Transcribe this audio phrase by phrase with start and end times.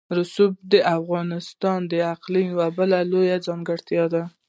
[0.17, 4.23] رسوب د افغانستان د اقلیم یوه بله لویه ځانګړتیا ده.